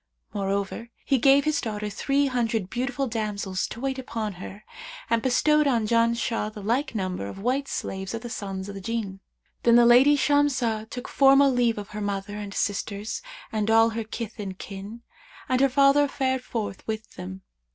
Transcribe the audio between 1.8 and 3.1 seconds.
three hundred beautiful